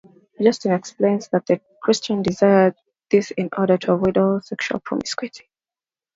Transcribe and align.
Justin 0.41 0.71
explains 0.73 1.27
that 1.27 1.45
the 1.45 1.61
Christian 1.83 2.23
desired 2.23 2.73
this 3.11 3.29
in 3.29 3.49
order 3.55 3.77
to 3.77 3.93
avoid 3.93 4.17
all 4.17 4.41
sexual 4.41 4.79
promiscuity. 4.79 5.47